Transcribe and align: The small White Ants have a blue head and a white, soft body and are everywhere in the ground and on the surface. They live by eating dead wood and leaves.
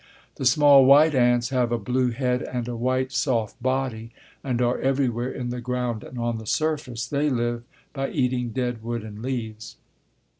The 0.37 0.47
small 0.47 0.83
White 0.87 1.13
Ants 1.13 1.49
have 1.49 1.71
a 1.71 1.77
blue 1.77 2.09
head 2.09 2.41
and 2.41 2.67
a 2.67 2.75
white, 2.75 3.11
soft 3.11 3.61
body 3.61 4.09
and 4.43 4.59
are 4.59 4.79
everywhere 4.81 5.29
in 5.29 5.49
the 5.51 5.61
ground 5.61 6.03
and 6.03 6.17
on 6.17 6.39
the 6.39 6.47
surface. 6.47 7.05
They 7.05 7.29
live 7.29 7.61
by 7.93 8.09
eating 8.09 8.49
dead 8.49 8.81
wood 8.81 9.03
and 9.03 9.21
leaves. 9.21 9.75